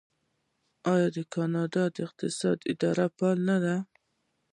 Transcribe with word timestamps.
آیا 0.93 1.07
د 1.15 1.17
کاناډا 1.33 1.83
فضایی 2.17 2.67
اداره 2.71 3.05
فعاله 3.15 3.41
نه 3.49 3.57
ده؟ 3.63 3.75